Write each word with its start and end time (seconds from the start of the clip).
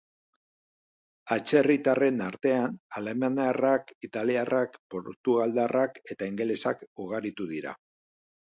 Atzerritarren 1.35 2.23
artean, 2.27 2.79
alemaniarrak, 3.01 3.93
italiarrak, 4.09 4.81
portugaldarrak 4.95 6.03
eta 6.17 6.33
ingelesak 6.33 6.85
ugaritu 7.07 7.51
dira. 7.57 7.79